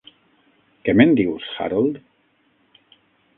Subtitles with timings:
[0.87, 2.01] Què me'n dius, Harold?